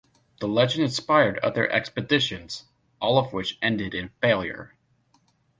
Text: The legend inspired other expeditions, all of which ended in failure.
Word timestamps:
The 0.39 0.47
legend 0.47 0.81
inspired 0.83 1.37
other 1.43 1.71
expeditions, 1.71 2.65
all 2.99 3.19
of 3.19 3.33
which 3.33 3.59
ended 3.61 3.93
in 3.93 4.09
failure. 4.19 4.73